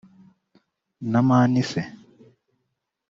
[1.11, 1.81] na Man Se